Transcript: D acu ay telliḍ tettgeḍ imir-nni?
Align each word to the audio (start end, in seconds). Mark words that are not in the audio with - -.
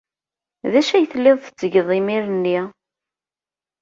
D 0.71 0.73
acu 0.79 0.93
ay 0.95 1.05
telliḍ 1.11 1.37
tettgeḍ 1.41 1.87
imir-nni? 1.97 2.59